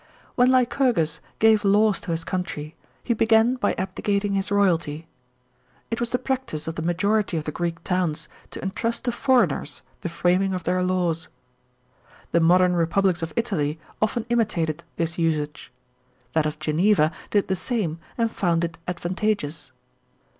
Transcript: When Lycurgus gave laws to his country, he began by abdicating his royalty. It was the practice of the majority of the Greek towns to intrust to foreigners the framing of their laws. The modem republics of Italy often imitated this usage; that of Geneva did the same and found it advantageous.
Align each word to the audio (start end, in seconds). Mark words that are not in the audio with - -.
When 0.33 0.49
Lycurgus 0.49 1.19
gave 1.37 1.63
laws 1.63 2.01
to 2.01 2.09
his 2.09 2.23
country, 2.23 2.73
he 3.03 3.13
began 3.13 3.53
by 3.53 3.73
abdicating 3.73 4.33
his 4.33 4.49
royalty. 4.51 5.05
It 5.91 5.99
was 5.99 6.09
the 6.09 6.17
practice 6.17 6.67
of 6.67 6.73
the 6.73 6.81
majority 6.81 7.37
of 7.37 7.43
the 7.43 7.51
Greek 7.51 7.83
towns 7.83 8.27
to 8.49 8.59
intrust 8.63 9.03
to 9.05 9.11
foreigners 9.11 9.83
the 10.01 10.09
framing 10.09 10.55
of 10.55 10.63
their 10.63 10.81
laws. 10.81 11.27
The 12.31 12.39
modem 12.39 12.73
republics 12.73 13.21
of 13.21 13.31
Italy 13.35 13.79
often 14.01 14.25
imitated 14.29 14.83
this 14.95 15.19
usage; 15.19 15.71
that 16.33 16.47
of 16.47 16.57
Geneva 16.57 17.11
did 17.29 17.47
the 17.47 17.55
same 17.55 17.99
and 18.17 18.31
found 18.31 18.63
it 18.63 18.77
advantageous. 18.87 19.71